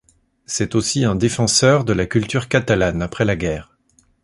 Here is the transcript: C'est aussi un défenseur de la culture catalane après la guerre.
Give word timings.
C'est 0.47 0.73
aussi 0.73 1.05
un 1.05 1.13
défenseur 1.15 1.83
de 1.85 1.93
la 1.93 2.07
culture 2.07 2.47
catalane 2.47 3.03
après 3.03 3.23
la 3.23 3.35
guerre. 3.35 3.77